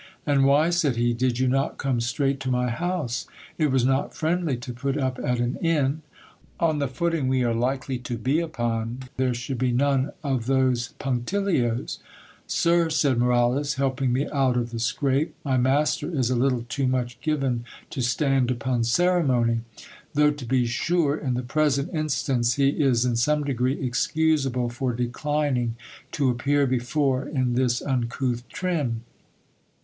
[0.25, 3.27] And why, said he, did you not come straight to my house?
[3.59, 6.01] It \va> not friendly to put up at an inn.
[6.59, 10.95] On the footing we are likely to be upon, there should be none of those
[10.97, 11.99] punctilios.
[12.47, 16.87] Sir, said Moralez, helping me out of the scrape, my master is a little too
[16.87, 19.59] much given to stand upon ceremony.
[20.15, 24.93] Though to be sure, in the present instance, he is in some degree excusable for
[24.93, 25.75] declining
[26.13, 29.03] to appear before in this uncouth trim.